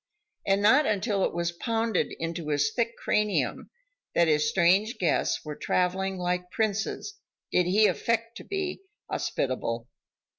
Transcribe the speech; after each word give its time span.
And 0.47 0.63
not 0.63 0.87
until 0.87 1.23
it 1.25 1.31
was 1.35 1.51
pounded 1.51 2.11
into 2.17 2.47
his 2.47 2.71
thick 2.73 2.95
cranium, 2.97 3.69
that 4.15 4.27
his 4.27 4.49
strange 4.49 4.97
guests 4.97 5.45
were 5.45 5.55
traveling 5.55 6.17
like 6.17 6.49
princes 6.49 7.19
did 7.51 7.67
he 7.67 7.85
affect 7.85 8.35
to 8.37 8.43
be 8.43 8.81
hospitable. 9.11 9.87